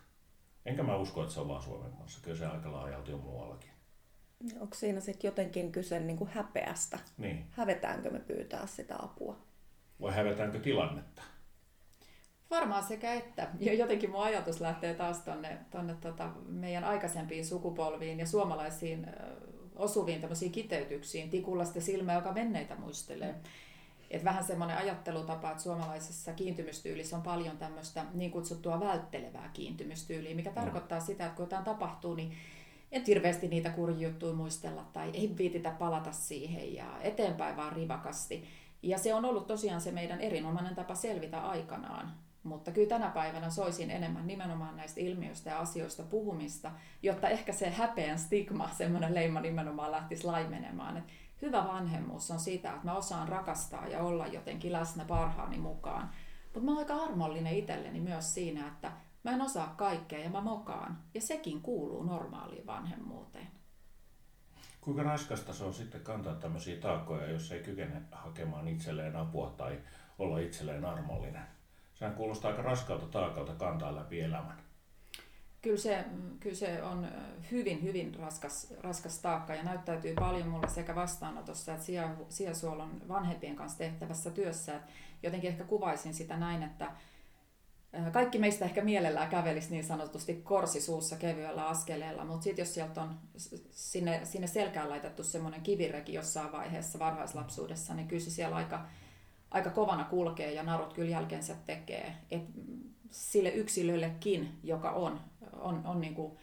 Enkä 0.66 0.82
mä 0.82 0.96
usko, 0.96 1.22
että 1.22 1.34
se 1.34 1.40
on 1.40 1.48
vaan 1.48 1.62
Suomen 1.62 1.92
maassa. 1.92 2.20
Kyllä 2.22 2.36
se 2.36 2.46
aika 2.46 2.72
laajalti 2.72 3.10
jo 3.10 3.16
muuallakin. 3.16 3.70
Onko 4.60 4.74
siinä 4.74 5.00
sitten 5.00 5.28
jotenkin 5.28 5.72
kyse 5.72 6.00
niin 6.00 6.16
kuin 6.16 6.30
häpeästä? 6.30 6.98
Niin. 7.18 7.46
Hävetäänkö 7.50 8.10
me 8.10 8.20
pyytää 8.20 8.66
sitä 8.66 8.96
apua? 8.98 9.36
Vai 10.00 10.12
hävetäänkö 10.12 10.60
tilannetta? 10.60 11.22
Varmaan 12.50 12.84
sekä 12.84 13.14
että. 13.14 13.48
Ja 13.58 13.74
jotenkin 13.74 14.10
mun 14.10 14.22
ajatus 14.22 14.60
lähtee 14.60 14.94
taas 14.94 15.20
tonne, 15.20 15.58
tonne 15.70 15.96
tota 16.00 16.30
meidän 16.46 16.84
aikaisempiin 16.84 17.46
sukupolviin 17.46 18.20
ja 18.20 18.26
suomalaisiin 18.26 19.06
osuviin 19.76 20.20
tämmöisiin 20.20 20.52
kiteytyksiin. 20.52 21.30
Tikulla 21.30 21.64
sitä 21.64 21.80
silmää, 21.80 22.14
joka 22.14 22.32
menneitä 22.32 22.74
muistelee. 22.74 23.34
Et 24.12 24.24
vähän 24.24 24.44
semmoinen 24.44 24.76
ajattelutapa, 24.76 25.50
että 25.50 25.62
suomalaisessa 25.62 26.32
kiintymystyylissä 26.32 27.16
on 27.16 27.22
paljon 27.22 27.56
tämmöistä 27.56 28.04
niin 28.14 28.30
kutsuttua 28.30 28.80
välttelevää 28.80 29.50
kiintymystyyliä, 29.52 30.34
mikä 30.34 30.50
mm. 30.50 30.54
tarkoittaa 30.54 31.00
sitä, 31.00 31.24
että 31.26 31.36
kun 31.36 31.42
jotain 31.42 31.64
tapahtuu, 31.64 32.14
niin 32.14 32.32
en 32.92 33.04
hirveästi 33.06 33.48
niitä 33.48 33.70
kurjuttuja 33.70 34.34
muistella 34.34 34.84
tai 34.92 35.10
ei 35.14 35.34
viititä 35.38 35.70
palata 35.70 36.12
siihen 36.12 36.74
ja 36.74 37.00
eteenpäin 37.00 37.56
vaan 37.56 37.72
rivakasti. 37.72 38.44
Ja 38.82 38.98
se 38.98 39.14
on 39.14 39.24
ollut 39.24 39.46
tosiaan 39.46 39.80
se 39.80 39.92
meidän 39.92 40.20
erinomainen 40.20 40.74
tapa 40.74 40.94
selvitä 40.94 41.40
aikanaan. 41.40 42.12
Mutta 42.42 42.72
kyllä 42.72 42.88
tänä 42.88 43.08
päivänä 43.08 43.50
soisin 43.50 43.90
enemmän 43.90 44.26
nimenomaan 44.26 44.76
näistä 44.76 45.00
ilmiöistä 45.00 45.50
ja 45.50 45.58
asioista 45.58 46.02
puhumista, 46.02 46.70
jotta 47.02 47.28
ehkä 47.28 47.52
se 47.52 47.70
häpeän 47.70 48.18
stigma, 48.18 48.70
semmoinen 48.78 49.14
leima 49.14 49.40
nimenomaan 49.40 49.90
lähtisi 49.90 50.24
laimenemaan. 50.24 50.96
Et 50.96 51.04
hyvä 51.42 51.68
vanhemmuus 51.68 52.30
on 52.30 52.40
sitä, 52.40 52.70
että 52.70 52.84
mä 52.84 52.94
osaan 52.94 53.28
rakastaa 53.28 53.86
ja 53.86 54.02
olla 54.02 54.26
jotenkin 54.26 54.72
läsnä 54.72 55.04
parhaani 55.04 55.58
mukaan. 55.58 56.10
Mutta 56.44 56.60
mä 56.60 56.70
oon 56.70 56.78
aika 56.78 56.94
armollinen 56.94 57.54
itselleni 57.54 58.00
myös 58.00 58.34
siinä, 58.34 58.68
että 58.68 58.92
mä 59.24 59.30
en 59.30 59.42
osaa 59.42 59.74
kaikkea 59.76 60.18
ja 60.18 60.30
mä 60.30 60.40
mokaan. 60.40 60.98
Ja 61.14 61.20
sekin 61.20 61.62
kuuluu 61.62 62.02
normaaliin 62.02 62.66
vanhemmuuteen. 62.66 63.48
Kuinka 64.80 65.02
raskasta 65.02 65.52
se 65.52 65.64
on 65.64 65.74
sitten 65.74 66.00
kantaa 66.00 66.34
tämmöisiä 66.34 66.80
taakkoja, 66.80 67.30
jos 67.30 67.52
ei 67.52 67.62
kykene 67.62 68.02
hakemaan 68.12 68.68
itselleen 68.68 69.16
apua 69.16 69.50
tai 69.50 69.80
olla 70.18 70.38
itselleen 70.38 70.84
armollinen? 70.84 71.46
Sehän 71.94 72.14
kuulostaa 72.14 72.50
aika 72.50 72.62
raskalta 72.62 73.06
taakalta 73.06 73.54
kantaa 73.54 73.96
läpi 73.96 74.20
elämän. 74.20 74.61
Kyllä 75.62 75.76
se, 75.76 76.04
kyllä 76.40 76.56
se 76.56 76.82
on 76.82 77.08
hyvin, 77.50 77.82
hyvin 77.82 78.14
raskas, 78.14 78.74
raskas 78.80 79.18
taakka 79.18 79.54
ja 79.54 79.62
näyttäytyy 79.62 80.14
paljon 80.14 80.48
mulle 80.48 80.68
sekä 80.68 80.94
vastaanotossa 80.94 81.72
että 81.72 81.86
sijasuolon 82.28 83.08
vanhempien 83.08 83.56
kanssa 83.56 83.78
tehtävässä 83.78 84.30
työssä. 84.30 84.76
Et 84.76 84.82
jotenkin 85.22 85.50
ehkä 85.50 85.64
kuvaisin 85.64 86.14
sitä 86.14 86.36
näin, 86.36 86.62
että 86.62 86.90
kaikki 88.12 88.38
meistä 88.38 88.64
ehkä 88.64 88.84
mielellään 88.84 89.28
kävelisi 89.28 89.70
niin 89.70 89.84
sanotusti 89.84 90.34
korsisuussa 90.34 91.16
kevyellä 91.16 91.66
askeleella, 91.66 92.24
mutta 92.24 92.44
sitten 92.44 92.62
jos 92.62 92.74
sieltä 92.74 93.02
on 93.02 93.18
sinne, 93.70 94.20
sinne 94.24 94.46
selkään 94.46 94.90
laitettu 94.90 95.24
semmoinen 95.24 95.60
kivireki 95.60 96.14
jossain 96.14 96.52
vaiheessa 96.52 96.98
varhaislapsuudessa, 96.98 97.94
niin 97.94 98.08
kyllä 98.08 98.22
se 98.22 98.30
siellä 98.30 98.56
aika, 98.56 98.86
aika 99.50 99.70
kovana 99.70 100.04
kulkee 100.04 100.52
ja 100.52 100.62
narut 100.62 100.92
kyllä 100.92 101.10
jälkeensä 101.10 101.56
tekee. 101.66 102.16
Et 102.30 102.42
sille 103.10 103.48
yksilöllekin, 103.48 104.58
joka 104.62 104.90
on, 104.90 105.20
on, 105.62 105.86
on 105.86 106.00
niin 106.00 106.14
kuin 106.14 106.38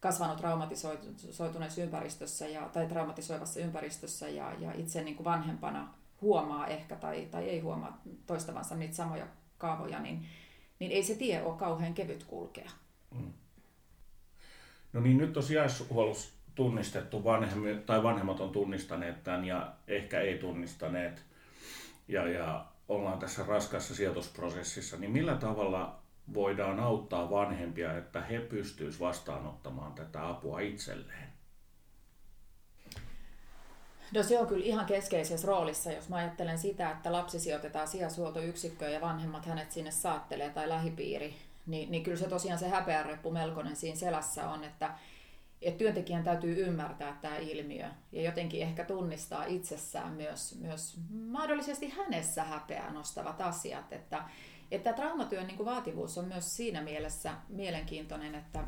kasvanut 0.00 0.36
traumatisoituneessa 0.36 1.82
ympäristössä 1.82 2.46
ja, 2.46 2.68
tai 2.68 2.86
traumatisoivassa 2.86 3.60
ympäristössä 3.60 4.28
ja, 4.28 4.52
ja 4.58 4.72
itse 4.74 5.04
niin 5.04 5.16
kuin 5.16 5.24
vanhempana 5.24 5.94
huomaa 6.20 6.66
ehkä 6.66 6.96
tai, 6.96 7.28
tai 7.30 7.48
ei 7.48 7.60
huomaa 7.60 8.02
toistavansa 8.26 8.74
niitä 8.74 8.94
samoja 8.94 9.26
kaavoja, 9.58 9.98
niin, 9.98 10.26
niin 10.78 10.92
ei 10.92 11.02
se 11.02 11.14
tie 11.14 11.42
ole 11.42 11.58
kauhean 11.58 11.94
kevyt 11.94 12.24
kulkea. 12.24 12.70
Mm. 13.14 13.32
No 14.92 15.00
niin, 15.00 15.18
nyt 15.18 15.36
on 15.36 15.42
sijaishuollossa 15.42 16.30
tunnistettu 16.54 17.24
vanhemmi, 17.24 17.74
tai 17.86 18.02
vanhemmat 18.02 18.40
on 18.40 18.50
tunnistaneet 18.50 19.24
tämän 19.24 19.44
ja 19.44 19.72
ehkä 19.88 20.20
ei 20.20 20.38
tunnistaneet 20.38 21.24
ja, 22.08 22.28
ja 22.28 22.66
ollaan 22.88 23.18
tässä 23.18 23.44
raskassa 23.48 23.94
sijoitusprosessissa, 23.94 24.96
niin 24.96 25.10
millä 25.10 25.34
tavalla 25.34 25.98
voidaan 26.34 26.80
auttaa 26.80 27.30
vanhempia, 27.30 27.98
että 27.98 28.20
he 28.20 28.40
pystyisivät 28.40 29.00
vastaanottamaan 29.00 29.92
tätä 29.92 30.28
apua 30.28 30.60
itselleen? 30.60 31.28
No 34.14 34.22
se 34.22 34.38
on 34.38 34.46
kyllä 34.46 34.64
ihan 34.64 34.86
keskeisessä 34.86 35.48
roolissa, 35.48 35.92
jos 35.92 36.08
mä 36.08 36.16
ajattelen 36.16 36.58
sitä, 36.58 36.90
että 36.90 37.12
lapsi 37.12 37.40
sijoitetaan 37.40 37.88
sijaishuoltoyksikköön 37.88 38.92
ja 38.92 39.00
vanhemmat 39.00 39.46
hänet 39.46 39.72
sinne 39.72 39.90
saattelee 39.90 40.50
tai 40.50 40.68
lähipiiri, 40.68 41.34
niin, 41.66 41.90
niin 41.90 42.02
kyllä 42.02 42.16
se 42.16 42.28
tosiaan 42.28 42.58
se 42.58 42.68
häpeäreppu 42.68 43.30
melkoinen 43.30 43.76
siinä 43.76 43.96
selässä 43.96 44.48
on, 44.48 44.64
että, 44.64 44.94
että 45.62 45.78
työntekijän 45.78 46.24
täytyy 46.24 46.66
ymmärtää 46.66 47.18
tämä 47.22 47.36
ilmiö 47.36 47.86
ja 48.12 48.22
jotenkin 48.22 48.62
ehkä 48.62 48.84
tunnistaa 48.84 49.44
itsessään 49.44 50.12
myös, 50.12 50.58
myös 50.60 50.96
mahdollisesti 51.10 51.88
hänessä 51.88 52.44
häpeää 52.44 52.92
nostavat 52.92 53.40
asiat, 53.40 53.92
että, 53.92 54.24
että 54.70 54.92
traumatyön 54.92 55.46
niin 55.46 55.56
kuin 55.56 55.66
vaativuus 55.66 56.18
on 56.18 56.24
myös 56.24 56.56
siinä 56.56 56.82
mielessä 56.82 57.34
mielenkiintoinen, 57.48 58.34
että 58.34 58.64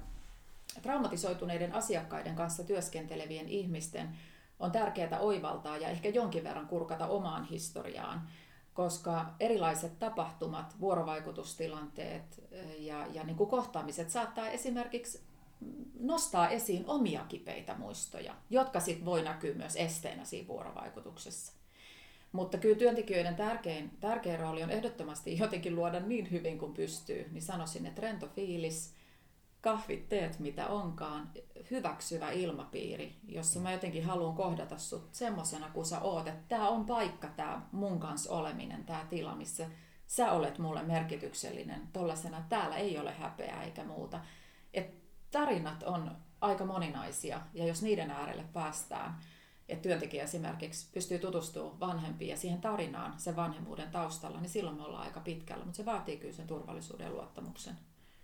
traumatisoituneiden 0.83 1.75
asiakkaiden 1.75 2.35
kanssa 2.35 2.65
työskentelevien 2.65 3.49
ihmisten 3.49 4.17
on 4.61 4.73
tärkeää 4.73 5.21
oivaltaa 5.21 5.77
ja 5.77 5.89
ehkä 5.89 6.09
jonkin 6.09 6.45
verran 6.45 6.67
kurkata 6.67 7.07
omaan 7.07 7.45
historiaan, 7.45 8.29
koska 8.75 9.35
erilaiset 9.41 9.99
tapahtumat, 9.99 10.81
vuorovaikutustilanteet 10.81 12.45
ja, 12.79 13.07
ja 13.07 13.25
niin 13.25 13.37
kuin 13.37 13.51
kohtaamiset 13.51 14.11
saattaa 14.11 14.49
esimerkiksi 14.49 15.21
nostaa 16.01 16.49
esiin 16.49 16.85
omia 16.87 17.25
kipeitä 17.29 17.75
muistoja, 17.75 18.35
jotka 18.51 18.81
sitten 18.81 19.05
voi 19.05 19.23
näkyä 19.23 19.55
myös 19.55 19.77
esteenä 19.77 20.25
siinä 20.25 20.49
vuorovaikutuksessa. 20.49 21.60
Mutta 22.33 22.59
kyllä 22.59 22.79
työntekijöiden 22.79 23.37
tärkein, 23.37 23.91
tärkein 24.01 24.41
rooli 24.41 24.63
on 24.63 24.71
ehdottomasti 24.71 25.39
jotenkin 25.39 25.77
luoda 25.77 26.01
niin 26.01 26.31
hyvin 26.31 26.59
kuin 26.59 26.75
pystyy. 26.75 27.29
Niin 27.33 27.43
sanoisin, 27.43 27.87
että 27.87 28.03
rento 28.03 28.29
fiilis, 28.29 28.95
kahvit, 29.61 30.09
teet 30.09 30.39
mitä 30.39 30.67
onkaan, 30.67 31.31
hyväksyvä 31.71 32.31
ilmapiiri, 32.31 33.17
jossa 33.29 33.61
mä 33.61 33.73
jotenkin 33.73 34.05
haluan 34.05 34.35
kohdata 34.35 34.79
sut 34.79 35.09
semmosena 35.15 35.71
kuin 35.71 35.87
sä 35.87 36.01
oot. 36.01 36.29
Että 36.29 36.57
tää 36.57 36.69
on 36.69 36.87
paikka, 36.87 37.29
tää 37.29 37.69
mun 37.73 38.01
kanssa 38.01 38.33
oleminen, 38.33 38.85
tää 38.85 39.07
tila, 39.11 39.35
missä 39.35 39.67
sä 40.07 40.33
olet 40.33 40.59
mulle 40.59 40.83
merkityksellinen. 40.83 41.89
Tollasena 41.93 42.45
täällä 42.49 42.77
ei 42.77 42.99
ole 42.99 43.13
häpeää 43.13 43.63
eikä 43.63 43.85
muuta. 43.85 44.21
Et 44.75 44.95
tarinat 45.31 45.83
on 45.83 46.17
aika 46.41 46.65
moninaisia 46.65 47.41
ja 47.55 47.67
jos 47.67 47.83
niiden 47.83 48.11
äärelle 48.11 48.45
päästään, 48.53 49.19
että 49.73 49.83
työntekijä 49.83 50.25
esimerkiksi 50.25 50.89
pystyy 50.95 51.19
tutustumaan 51.19 51.81
vanhempiin 51.81 52.31
ja 52.31 52.37
siihen 52.37 52.61
tarinaan 52.61 53.15
sen 53.17 53.37
vanhemmuuden 53.37 53.91
taustalla, 53.91 54.41
niin 54.41 54.51
silloin 54.51 54.77
me 54.77 54.83
ollaan 54.83 55.05
aika 55.05 55.21
pitkällä, 55.21 55.65
mutta 55.65 55.77
se 55.77 55.85
vaatii 55.85 56.17
kyllä 56.17 56.35
sen 56.35 56.47
turvallisuuden 56.47 57.05
ja 57.05 57.11
luottamuksen. 57.11 57.75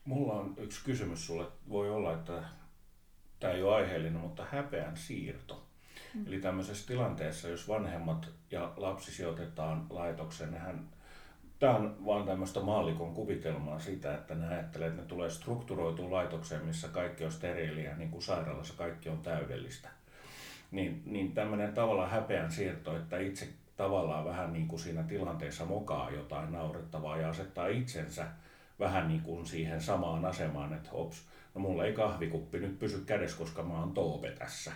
Mulla 0.04 0.32
on 0.32 0.54
yksi 0.58 0.84
kysymys 0.84 1.26
sulle. 1.26 1.46
Voi 1.68 1.90
olla, 1.90 2.12
että 2.12 2.42
tämä 3.40 3.52
ei 3.52 3.62
ole 3.62 3.74
aiheellinen, 3.74 4.20
mutta 4.20 4.46
häpeän 4.50 4.96
siirto. 4.96 5.66
Mm. 6.14 6.26
Eli 6.26 6.40
tämmöisessä 6.40 6.86
tilanteessa, 6.86 7.48
jos 7.48 7.68
vanhemmat 7.68 8.28
ja 8.50 8.72
lapsi 8.76 9.12
sijoitetaan 9.12 9.86
laitokseen, 9.90 10.50
nehän 10.50 10.88
Tämä 11.58 11.76
on 11.76 12.06
vaan 12.06 12.26
tämmöistä 12.26 12.60
maallikon 12.60 13.14
kuvitelmaa 13.14 13.78
siitä, 13.78 14.14
että 14.14 14.34
ne 14.34 14.48
ajattelee, 14.48 14.88
että 14.88 15.02
ne 15.02 15.08
tulee 15.08 15.30
strukturoituun 15.30 16.12
laitokseen, 16.12 16.64
missä 16.64 16.88
kaikki 16.88 17.24
on 17.24 17.32
steriiliä, 17.32 17.96
niin 17.96 18.10
kuin 18.10 18.22
sairaalassa 18.22 18.74
kaikki 18.76 19.08
on 19.08 19.18
täydellistä 19.18 19.88
niin, 20.70 21.02
niin 21.06 21.32
tämmöinen 21.32 21.72
tavallaan 21.72 22.10
häpeän 22.10 22.52
siirto, 22.52 22.96
että 22.96 23.18
itse 23.18 23.48
tavallaan 23.76 24.24
vähän 24.24 24.52
niin 24.52 24.68
kuin 24.68 24.80
siinä 24.80 25.02
tilanteessa 25.02 25.64
mokaa 25.64 26.10
jotain 26.10 26.52
naurettavaa 26.52 27.16
ja 27.16 27.28
asettaa 27.28 27.66
itsensä 27.66 28.26
vähän 28.80 29.08
niin 29.08 29.20
kuin 29.20 29.46
siihen 29.46 29.80
samaan 29.80 30.24
asemaan, 30.24 30.72
että 30.72 30.90
hops, 30.90 31.26
no 31.54 31.60
mulla 31.60 31.84
ei 31.84 31.92
kahvikuppi 31.92 32.58
nyt 32.58 32.78
pysy 32.78 33.02
kädessä, 33.06 33.38
koska 33.38 33.62
mä 33.62 33.78
oon 33.78 33.94
toope 33.94 34.30
tässä. 34.30 34.72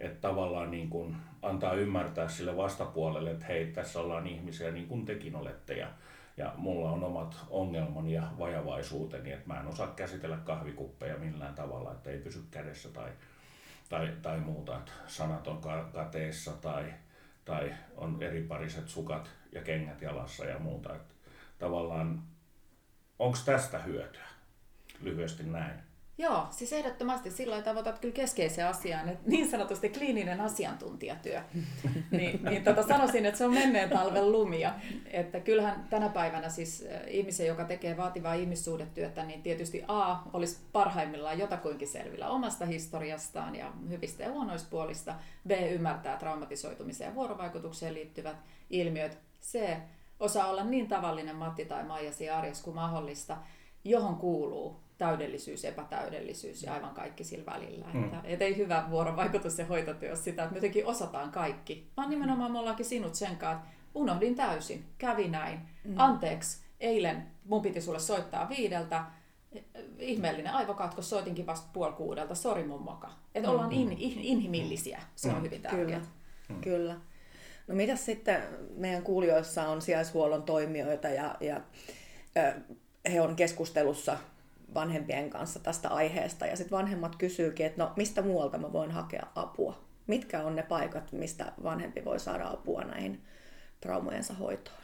Että 0.00 0.28
tavallaan 0.28 0.70
niin 0.70 0.90
kuin 0.90 1.16
antaa 1.42 1.74
ymmärtää 1.74 2.28
sille 2.28 2.56
vastapuolelle, 2.56 3.30
että 3.30 3.46
hei, 3.46 3.66
tässä 3.66 4.00
ollaan 4.00 4.26
ihmisiä 4.26 4.70
niin 4.70 4.86
kuin 4.86 5.04
tekin 5.04 5.36
olette 5.36 5.74
ja, 5.74 5.88
ja 6.36 6.52
mulla 6.56 6.90
on 6.90 7.04
omat 7.04 7.36
ongelmani 7.50 8.12
ja 8.12 8.22
vajavaisuuteni, 8.38 9.32
että 9.32 9.48
mä 9.48 9.60
en 9.60 9.66
osaa 9.66 9.86
käsitellä 9.86 10.36
kahvikuppeja 10.36 11.18
millään 11.18 11.54
tavalla, 11.54 11.92
että 11.92 12.10
ei 12.10 12.18
pysy 12.18 12.42
kädessä 12.50 12.88
tai, 12.88 13.10
tai, 13.90 14.16
tai 14.22 14.40
muuta, 14.40 14.78
että 14.78 14.92
sanat 15.06 15.46
on 15.46 15.60
kateessa 15.92 16.52
tai, 16.52 16.94
tai 17.44 17.74
on 17.96 18.22
eri 18.22 18.42
pariset 18.42 18.88
sukat 18.88 19.30
ja 19.52 19.62
kengät 19.62 20.02
jalassa 20.02 20.44
ja 20.44 20.58
muuta. 20.58 20.96
Että 20.96 21.14
tavallaan, 21.58 22.22
onko 23.18 23.38
tästä 23.44 23.78
hyötyä? 23.78 24.26
Lyhyesti 25.00 25.42
näin. 25.42 25.89
Joo, 26.20 26.46
siis 26.50 26.72
ehdottomasti 26.72 27.30
sillä 27.30 27.62
tavoitat 27.62 27.98
kyllä 27.98 28.14
keskeisen 28.14 28.66
asian, 28.66 29.08
että 29.08 29.30
niin 29.30 29.50
sanotusti 29.50 29.88
kliininen 29.88 30.40
asiantuntijatyö. 30.40 31.42
niin, 32.10 32.44
niin 32.44 32.64
tota 32.64 32.82
sanoisin, 32.82 33.26
että 33.26 33.38
se 33.38 33.44
on 33.44 33.54
menneen 33.54 33.90
talven 33.90 34.32
lumia. 34.32 34.74
Että 35.06 35.40
kyllähän 35.40 35.86
tänä 35.90 36.08
päivänä 36.08 36.48
siis 36.48 36.86
ihmisen, 37.06 37.46
joka 37.46 37.64
tekee 37.64 37.96
vaativaa 37.96 38.34
ihmissuudetyötä, 38.34 39.24
niin 39.24 39.42
tietysti 39.42 39.84
A 39.88 40.16
olisi 40.32 40.58
parhaimmillaan 40.72 41.38
jotakuinkin 41.38 41.88
selvillä 41.88 42.28
omasta 42.28 42.66
historiastaan 42.66 43.54
ja 43.54 43.72
hyvistä 43.88 44.22
ja 44.22 44.30
huonoista 44.30 44.68
puolista. 44.70 45.14
B 45.48 45.50
ymmärtää 45.50 46.16
traumatisoitumiseen 46.16 47.08
ja 47.08 47.14
vuorovaikutukseen 47.14 47.94
liittyvät 47.94 48.36
ilmiöt. 48.70 49.18
C 49.42 49.76
osaa 50.20 50.50
olla 50.50 50.64
niin 50.64 50.88
tavallinen 50.88 51.36
Matti 51.36 51.64
tai 51.64 51.84
Maija 51.84 52.36
arjessa 52.36 52.64
kuin 52.64 52.74
mahdollista, 52.74 53.36
johon 53.84 54.16
kuuluu 54.16 54.89
täydellisyys, 55.00 55.64
epätäydellisyys 55.64 56.62
ja 56.62 56.74
aivan 56.74 56.94
kaikki 56.94 57.24
sillä 57.24 57.46
välillä. 57.46 57.86
Mm. 57.94 58.04
Että, 58.04 58.20
et 58.24 58.42
ei 58.42 58.56
hyvä 58.56 58.84
vuorovaikutus 58.90 59.58
ja 59.58 59.66
hoitotyö 59.66 60.16
sitä, 60.16 60.42
että 60.42 60.52
me 60.52 60.56
jotenkin 60.56 60.86
osataan 60.86 61.30
kaikki, 61.30 61.90
vaan 61.96 62.10
nimenomaan 62.10 62.52
me 62.52 62.58
ollaankin 62.58 62.86
sinut 62.86 63.14
sen 63.14 63.36
kanssa, 63.36 63.66
unohdin 63.94 64.34
täysin, 64.34 64.84
kävi 64.98 65.28
näin, 65.28 65.60
mm. 65.84 65.94
anteeksi, 65.96 66.64
eilen 66.80 67.26
mun 67.44 67.62
piti 67.62 67.80
sulle 67.80 67.98
soittaa 67.98 68.48
viideltä, 68.48 69.04
ihmeellinen 69.98 70.52
aivokatkos, 70.52 71.10
soitinkin 71.10 71.46
vasta 71.46 71.70
puoli 71.72 71.92
kuudelta, 71.92 72.34
sori 72.34 72.64
mun 72.64 72.82
moka. 72.82 73.10
Että 73.34 73.48
mm. 73.48 73.54
ollaan 73.54 73.72
in, 73.72 73.92
in, 73.92 74.20
inhimillisiä, 74.20 75.02
se 75.16 75.28
on 75.28 75.34
mm. 75.34 75.42
hyvin 75.42 75.62
tärkeää. 75.62 75.84
Kyllä. 75.86 76.00
Mm. 76.48 76.60
Kyllä. 76.60 76.96
No 77.66 77.74
mitä 77.74 77.96
sitten 77.96 78.42
meidän 78.76 79.02
kuulijoissa 79.02 79.68
on 79.68 79.82
sijaishuollon 79.82 80.42
toimijoita 80.42 81.08
ja, 81.08 81.36
ja 81.40 81.60
he 83.12 83.20
on 83.20 83.36
keskustelussa 83.36 84.18
vanhempien 84.74 85.30
kanssa 85.30 85.58
tästä 85.58 85.88
aiheesta. 85.88 86.46
Ja 86.46 86.56
sitten 86.56 86.78
vanhemmat 86.78 87.16
kysyykin, 87.16 87.66
että 87.66 87.84
no 87.84 87.92
mistä 87.96 88.22
muualta 88.22 88.58
mä 88.58 88.72
voin 88.72 88.90
hakea 88.90 89.26
apua? 89.34 89.78
Mitkä 90.06 90.42
on 90.42 90.56
ne 90.56 90.62
paikat, 90.62 91.12
mistä 91.12 91.52
vanhempi 91.62 92.04
voi 92.04 92.20
saada 92.20 92.48
apua 92.48 92.84
näihin 92.84 93.22
traumojensa 93.80 94.34
hoitoon? 94.34 94.80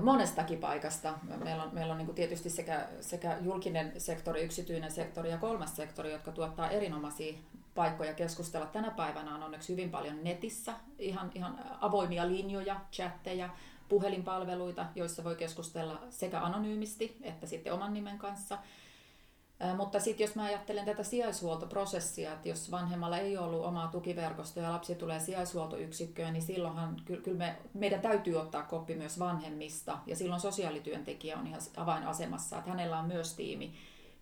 Monestakin 0.00 0.58
paikasta. 0.58 1.14
Meillä 1.44 1.62
on, 1.62 1.74
meillä 1.74 1.92
on 1.92 1.98
niin 1.98 2.14
tietysti 2.14 2.50
sekä, 2.50 2.88
sekä 3.00 3.38
julkinen 3.40 3.92
sektori, 3.98 4.42
yksityinen 4.42 4.90
sektori 4.90 5.30
ja 5.30 5.38
kolmas 5.38 5.76
sektori, 5.76 6.12
jotka 6.12 6.32
tuottaa 6.32 6.70
erinomaisia 6.70 7.34
paikkoja 7.74 8.14
keskustella. 8.14 8.66
Tänä 8.66 8.90
päivänä 8.90 9.34
on 9.34 9.42
onneksi 9.42 9.72
hyvin 9.72 9.90
paljon 9.90 10.24
netissä 10.24 10.74
ihan, 10.98 11.30
ihan 11.34 11.58
avoimia 11.80 12.28
linjoja, 12.28 12.80
chatteja, 12.92 13.48
puhelinpalveluita, 13.90 14.86
joissa 14.94 15.24
voi 15.24 15.36
keskustella 15.36 16.00
sekä 16.10 16.40
anonyymisti 16.40 17.16
että 17.22 17.46
sitten 17.46 17.72
oman 17.72 17.94
nimen 17.94 18.18
kanssa. 18.18 18.58
Mutta 19.76 20.00
sitten 20.00 20.24
jos 20.24 20.34
mä 20.34 20.42
ajattelen 20.42 20.84
tätä 20.84 21.02
sijaishuoltoprosessia, 21.02 22.32
että 22.32 22.48
jos 22.48 22.70
vanhemmalla 22.70 23.18
ei 23.18 23.38
ollut 23.38 23.64
omaa 23.64 23.88
tukiverkostoa 23.88 24.62
ja 24.62 24.72
lapsi 24.72 24.94
tulee 24.94 25.20
sijaishuoltoyksikköön, 25.20 26.32
niin 26.32 26.42
silloinhan 26.42 26.96
kyllä 27.04 27.38
me, 27.38 27.56
meidän 27.74 28.00
täytyy 28.00 28.36
ottaa 28.36 28.62
koppi 28.62 28.94
myös 28.94 29.18
vanhemmista. 29.18 29.98
Ja 30.06 30.16
silloin 30.16 30.40
sosiaalityöntekijä 30.40 31.38
on 31.38 31.46
ihan 31.46 31.60
avainasemassa, 31.76 32.58
että 32.58 32.70
hänellä 32.70 32.98
on 32.98 33.06
myös 33.06 33.34
tiimi, 33.34 33.74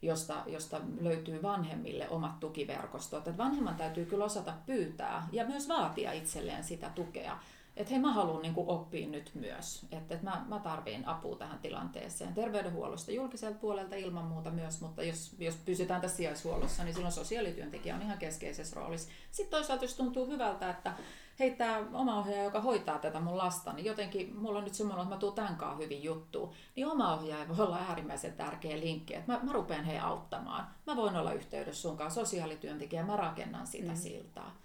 josta, 0.02 0.42
josta 0.46 0.80
löytyy 1.00 1.42
vanhemmille 1.42 2.08
omat 2.08 2.40
tukiverkostot. 2.40 3.28
Että 3.28 3.44
vanhemman 3.44 3.76
täytyy 3.76 4.04
kyllä 4.04 4.24
osata 4.24 4.54
pyytää 4.66 5.28
ja 5.32 5.46
myös 5.46 5.68
vaatia 5.68 6.12
itselleen 6.12 6.64
sitä 6.64 6.90
tukea 6.94 7.38
että 7.78 7.90
hei 7.90 8.00
mä 8.00 8.12
haluan 8.12 8.42
niin 8.42 8.54
oppia 8.56 9.08
nyt 9.08 9.30
myös, 9.34 9.82
että, 9.82 10.14
että 10.14 10.30
mä, 10.30 10.44
mä 10.48 10.58
tarviin 10.58 11.08
apua 11.08 11.36
tähän 11.36 11.58
tilanteeseen. 11.58 12.34
Terveydenhuollosta 12.34 13.12
julkiselta 13.12 13.58
puolelta 13.58 13.96
ilman 13.96 14.24
muuta 14.24 14.50
myös, 14.50 14.80
mutta 14.80 15.02
jos, 15.02 15.36
jos 15.38 15.56
pysytään 15.56 16.00
tässä 16.00 16.16
sijaishuollossa, 16.16 16.84
niin 16.84 16.94
silloin 16.94 17.12
sosiaalityöntekijä 17.12 17.94
on 17.94 18.02
ihan 18.02 18.18
keskeisessä 18.18 18.76
roolissa. 18.76 19.10
Sitten 19.30 19.50
toisaalta 19.50 19.84
jos 19.84 19.94
tuntuu 19.94 20.26
hyvältä, 20.26 20.70
että 20.70 20.92
hei 21.38 21.50
tämä 21.50 21.84
oma 21.92 22.18
ohjaaja, 22.18 22.44
joka 22.44 22.60
hoitaa 22.60 22.98
tätä 22.98 23.20
mun 23.20 23.38
lasta, 23.38 23.72
niin 23.72 23.86
jotenkin 23.86 24.36
mulla 24.36 24.58
on 24.58 24.64
nyt 24.64 24.74
semmoinen, 24.74 25.02
että 25.02 25.14
mä 25.14 25.20
tuun 25.20 25.34
tämänkaan 25.34 25.78
hyvin 25.78 26.02
juttuun, 26.02 26.52
niin 26.76 26.86
oma 26.86 27.14
ohjaaja 27.14 27.48
voi 27.48 27.66
olla 27.66 27.78
äärimmäisen 27.88 28.32
tärkeä 28.32 28.80
linkki, 28.80 29.14
että 29.14 29.32
mä, 29.32 29.40
mä 29.42 29.52
rupean 29.52 29.84
heidän 29.84 30.04
auttamaan. 30.04 30.66
Mä 30.86 30.96
voin 30.96 31.16
olla 31.16 31.32
yhteydessä 31.32 31.82
sunkaan 31.82 32.10
sosiaalityöntekijä, 32.10 33.06
mä 33.06 33.16
rakennan 33.16 33.66
sitä 33.66 33.92
mm. 33.92 33.96
siltaa. 33.96 34.56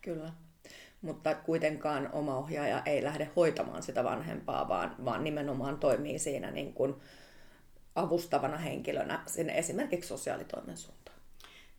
Kyllä 0.00 0.32
mutta 1.02 1.34
kuitenkaan 1.34 2.08
oma 2.12 2.36
ohjaaja 2.36 2.82
ei 2.86 3.04
lähde 3.04 3.30
hoitamaan 3.36 3.82
sitä 3.82 4.04
vanhempaa, 4.04 4.68
vaan, 4.68 4.94
vaan 5.04 5.24
nimenomaan 5.24 5.78
toimii 5.78 6.18
siinä 6.18 6.50
niin 6.50 6.74
kuin 6.74 6.94
avustavana 7.94 8.56
henkilönä 8.56 9.22
sinne 9.26 9.58
esimerkiksi 9.58 10.08
sosiaalitoimen 10.08 10.76
suuntaan. 10.76 11.16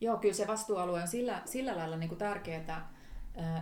Joo, 0.02 0.18
kyllä 0.18 0.36
se 0.36 0.48
vastuualue 0.48 1.02
on 1.02 1.08
sillä, 1.08 1.42
sillä 1.46 1.78
lailla 1.78 1.98
niin 1.98 2.10
kuin 2.10 2.20
tärkeää 2.20 2.98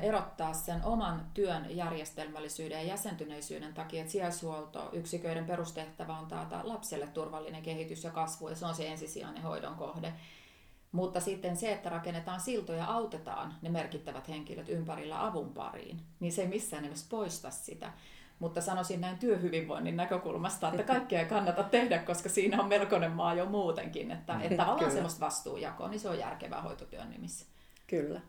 erottaa 0.01 0.53
sen 0.53 0.83
oman 0.83 1.25
työn 1.33 1.65
järjestelmällisyyden 1.69 2.77
ja 2.77 2.87
jäsentyneisyyden 2.87 3.73
takia, 3.73 4.01
että 4.01 4.11
sijaishuoltoyksiköiden 4.11 5.45
perustehtävä 5.45 6.17
on 6.17 6.27
taata 6.27 6.61
lapselle 6.63 7.07
turvallinen 7.07 7.61
kehitys 7.61 8.03
ja 8.03 8.11
kasvu, 8.11 8.49
ja 8.49 8.55
se 8.55 8.65
on 8.65 8.75
se 8.75 8.87
ensisijainen 8.87 9.43
hoidon 9.43 9.75
kohde. 9.75 10.13
Mutta 10.95 11.19
sitten 11.19 11.57
se, 11.57 11.71
että 11.71 11.89
rakennetaan 11.89 12.39
siltoja, 12.39 12.85
autetaan 12.85 13.53
ne 13.61 13.69
merkittävät 13.69 14.27
henkilöt 14.27 14.69
ympärillä 14.69 15.25
avun 15.25 15.53
pariin, 15.53 16.01
niin 16.19 16.31
se 16.31 16.41
ei 16.41 16.47
missään 16.47 16.83
nimessä 16.83 17.05
poista 17.09 17.51
sitä. 17.51 17.91
Mutta 18.39 18.61
sanoisin 18.61 19.01
näin 19.01 19.17
työhyvinvoinnin 19.17 19.97
näkökulmasta, 19.97 20.69
että 20.69 20.83
kaikkea 20.83 21.19
ei 21.19 21.25
kannata 21.25 21.63
tehdä, 21.63 21.99
koska 21.99 22.29
siinä 22.29 22.61
on 22.61 22.67
melkoinen 22.67 23.11
maa 23.11 23.33
jo 23.33 23.45
muutenkin. 23.45 24.11
Että, 24.11 24.39
että 24.41 24.57
tavallaan 24.57 24.91
semmoista 24.91 25.25
vastuujakoa, 25.25 25.89
niin 25.89 25.99
se 25.99 26.09
on 26.09 26.19
järkevää 26.19 26.61
hoitotyön 26.61 27.09
nimissä. 27.09 27.45
Kyllä, 27.87 28.21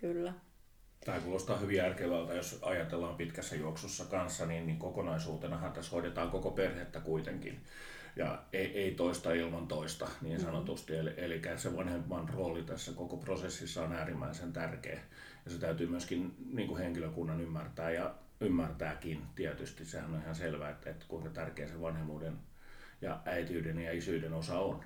kyllä. 0.00 0.32
Tämä 1.04 1.20
kuulostaa 1.20 1.56
hyvin 1.56 1.76
järkevältä, 1.76 2.34
jos 2.34 2.58
ajatellaan 2.62 3.14
pitkässä 3.14 3.56
juoksussa 3.56 4.04
kanssa, 4.04 4.46
niin, 4.46 4.66
niin 4.66 4.78
kokonaisuutenahan 4.78 5.72
tässä 5.72 5.92
hoidetaan 5.92 6.30
koko 6.30 6.50
perhettä 6.50 7.00
kuitenkin 7.00 7.64
ja 8.16 8.42
ei, 8.52 8.78
ei 8.78 8.94
toista 8.94 9.32
ilman 9.32 9.68
toista 9.68 10.08
niin 10.20 10.32
mm-hmm. 10.32 10.44
sanotusti. 10.44 10.96
Eli, 10.96 11.14
eli 11.16 11.42
se 11.56 11.76
vanhemman 11.76 12.28
rooli 12.28 12.62
tässä 12.62 12.92
koko 12.92 13.16
prosessissa 13.16 13.82
on 13.82 13.92
äärimmäisen 13.92 14.52
tärkeä 14.52 15.00
ja 15.44 15.50
se 15.50 15.58
täytyy 15.58 15.86
myöskin 15.86 16.34
niin 16.52 16.68
kuin 16.68 16.80
henkilökunnan 16.80 17.40
ymmärtää 17.40 17.90
ja 17.90 18.14
ymmärtääkin 18.40 19.22
tietysti. 19.34 19.84
Sehän 19.84 20.14
on 20.14 20.20
ihan 20.20 20.34
selvää, 20.34 20.70
että, 20.70 20.90
että 20.90 21.04
kuinka 21.08 21.30
tärkeä 21.30 21.68
se 21.68 21.80
vanhemmuuden 21.80 22.38
ja 23.00 23.20
äitiyden 23.24 23.78
ja 23.78 23.92
isyyden 23.92 24.32
osa 24.32 24.58
on. 24.58 24.84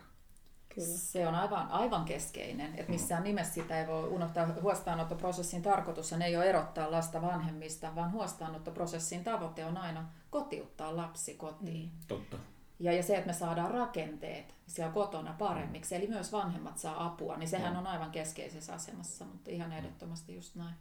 Kyllä. 0.74 0.88
Se 0.88 1.28
on 1.28 1.34
aivan, 1.34 1.68
aivan 1.68 2.04
keskeinen, 2.04 2.74
että 2.74 2.92
missään 2.92 3.22
mm. 3.22 3.24
nimessä 3.24 3.54
sitä 3.54 3.80
ei 3.80 3.86
voi 3.86 4.08
unohtaa. 4.08 4.46
Huostaanottoprosessin 4.62 5.62
tarkoitus 5.62 6.12
ei 6.12 6.36
ole 6.36 6.48
erottaa 6.48 6.90
lasta 6.90 7.22
vanhemmista, 7.22 7.94
vaan 7.94 8.12
huostaanottoprosessin 8.12 9.24
tavoite 9.24 9.64
on 9.64 9.76
aina 9.76 10.08
kotiuttaa 10.30 10.96
lapsi 10.96 11.34
kotiin. 11.34 11.86
Mm. 11.86 11.98
Totta. 12.08 12.36
Ja, 12.78 12.92
ja 12.92 13.02
se, 13.02 13.16
että 13.16 13.26
me 13.26 13.32
saadaan 13.32 13.70
rakenteet 13.70 14.54
siellä 14.66 14.92
kotona 14.92 15.34
paremmiksi, 15.38 15.94
eli 15.94 16.06
myös 16.06 16.32
vanhemmat 16.32 16.78
saa 16.78 17.06
apua, 17.06 17.36
niin 17.36 17.48
sehän 17.48 17.76
on 17.76 17.86
aivan 17.86 18.10
keskeisessä 18.10 18.74
asemassa, 18.74 19.24
mutta 19.24 19.50
ihan 19.50 19.72
ehdottomasti 19.72 20.34
just 20.34 20.54
näin. 20.54 20.74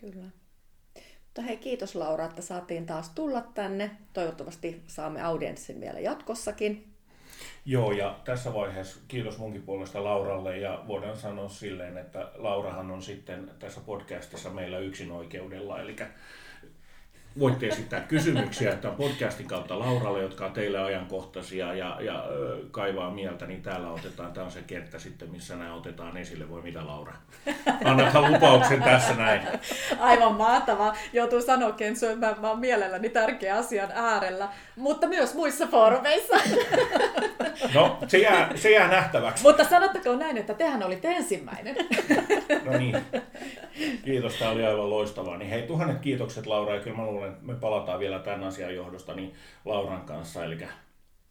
Kyllä. 0.00 0.30
Mutta 1.24 1.42
hei, 1.42 1.56
kiitos 1.56 1.94
Laura, 1.94 2.24
että 2.24 2.42
saatiin 2.42 2.86
taas 2.86 3.10
tulla 3.10 3.40
tänne. 3.40 3.90
Toivottavasti 4.12 4.82
saamme 4.86 5.22
audienssin 5.22 5.80
vielä 5.80 6.00
jatkossakin. 6.00 6.92
Joo, 7.64 7.92
ja 7.92 8.20
tässä 8.24 8.54
vaiheessa 8.54 9.00
kiitos 9.08 9.38
munkin 9.38 9.62
puolesta 9.62 10.04
Lauralle, 10.04 10.58
ja 10.58 10.84
voidaan 10.86 11.16
sanoa 11.16 11.48
silleen, 11.48 11.98
että 11.98 12.30
Laurahan 12.34 12.90
on 12.90 13.02
sitten 13.02 13.50
tässä 13.58 13.80
podcastissa 13.80 14.50
meillä 14.50 14.78
yksin 14.78 15.12
oikeudella, 15.12 15.80
eli 15.80 15.96
voitte 17.38 17.68
esittää 17.68 18.00
kysymyksiä 18.00 18.76
tämän 18.76 18.96
podcastin 18.96 19.46
kautta 19.46 19.78
Lauralle, 19.78 20.22
jotka 20.22 20.46
on 20.46 20.52
teille 20.52 20.78
ajankohtaisia 20.78 21.74
ja, 21.74 21.96
ja 22.00 22.24
kaivaa 22.70 23.10
mieltä, 23.10 23.46
niin 23.46 23.62
täällä 23.62 23.90
otetaan, 23.90 24.32
tämä 24.32 24.46
on 24.46 24.52
se 24.52 24.62
kenttä 24.62 24.98
sitten, 24.98 25.30
missä 25.30 25.56
nämä 25.56 25.74
otetaan 25.74 26.16
esille. 26.16 26.48
Voi 26.48 26.62
mitä 26.62 26.86
Laura? 26.86 27.12
Annathan 27.84 28.32
lupauksen 28.32 28.82
tässä 28.82 29.14
näin. 29.14 29.42
Aivan 30.00 30.34
mahtavaa. 30.34 30.96
Joutuu 31.12 31.42
sanoa, 31.42 31.72
Kensu, 31.72 32.06
että 32.06 32.26
mä, 32.26 32.36
mä 32.40 32.48
oon 32.48 32.58
mielelläni 32.58 33.08
tärkeän 33.08 33.58
asian 33.58 33.92
äärellä, 33.94 34.48
mutta 34.76 35.06
myös 35.06 35.34
muissa 35.34 35.66
foorumeissa. 35.66 36.36
No, 37.74 37.98
se 38.08 38.18
jää, 38.18 38.50
se 38.54 38.70
jää 38.70 38.88
nähtäväksi. 38.88 39.42
Mutta 39.42 39.64
sanottakoon 39.64 40.18
näin, 40.18 40.36
että 40.36 40.54
tehän 40.54 40.82
olit 40.82 41.04
ensimmäinen. 41.04 41.76
No 42.64 42.78
niin. 42.78 42.96
Kiitos, 44.04 44.34
tämä 44.34 44.50
oli 44.50 44.64
aivan 44.64 44.90
loistavaa. 44.90 45.36
Niin 45.36 45.50
hei, 45.50 45.62
tuhannet 45.62 46.00
kiitokset 46.00 46.46
Laura, 46.46 46.74
ja 46.74 46.80
kyllä 46.80 46.96
mä 46.96 47.06
luulen, 47.06 47.32
että 47.32 47.44
me 47.44 47.54
palataan 47.54 48.00
vielä 48.00 48.18
tämän 48.18 48.44
asian 48.44 48.74
johdosta 48.74 49.14
niin 49.14 49.34
Lauran 49.64 50.00
kanssa, 50.00 50.44
eli 50.44 50.58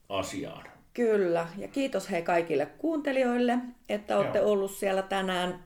asiaan. 0.10 0.64
Kyllä, 0.94 1.48
ja 1.58 1.68
kiitos 1.68 2.12
hei 2.12 2.22
kaikille 2.22 2.66
kuuntelijoille, 2.66 3.58
että 3.90 4.18
olette 4.18 4.40
Joo. 4.40 4.52
ollut 4.52 4.72
siellä 4.72 5.02
tänään. 5.02 5.64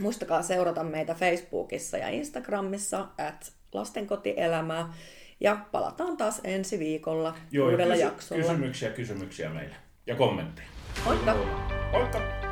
Muistakaa 0.00 0.42
seurata 0.42 0.84
meitä 0.84 1.14
Facebookissa 1.14 1.98
ja 1.98 2.08
Instagramissa, 2.08 3.06
at 3.18 3.52
lastenkotielämää. 3.72 4.92
Ja 5.40 5.56
palataan 5.72 6.16
taas 6.16 6.40
ensi 6.44 6.78
viikolla 6.78 7.34
Joo, 7.50 7.70
uudella 7.70 7.94
kysy- 7.94 8.04
jaksolla. 8.06 8.42
Kysymyksiä, 8.42 8.90
kysymyksiä 8.90 9.50
meille 9.50 9.74
ja 10.06 10.14
kommentteja. 10.16 10.68
Moikka! 11.04 11.34
Moikka! 11.92 12.51